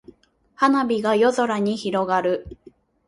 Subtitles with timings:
[0.55, 2.47] 花火が夜空に広がる。